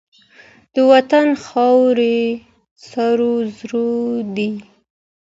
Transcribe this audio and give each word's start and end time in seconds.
د 0.73 0.75
وطن 0.91 1.27
خاورې 1.45 2.19
سرو 2.87 3.33
زرو 3.57 3.89
دي. 4.35 4.51